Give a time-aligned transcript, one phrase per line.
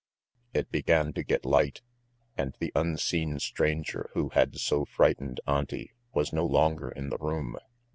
[0.51, 1.81] It began to get light,
[2.35, 7.55] and the unseen stranger who had so frightened Auntie was no longer in the room.